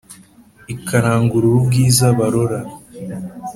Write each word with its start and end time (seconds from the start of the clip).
Ikarangurura 0.73 1.55
ubwiza 1.61 2.05
barora 2.17 2.57